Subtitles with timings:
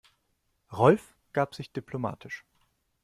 [0.73, 2.43] Rolf gab sich diplomatisch.